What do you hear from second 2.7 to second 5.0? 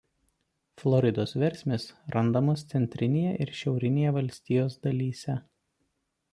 centrinėje ir šiaurinėje valstijos